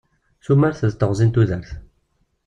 Tumert 0.43 0.81
d 0.91 0.93
teɣzi 0.99 1.25
n 1.27 1.33
tudert. 1.33 1.69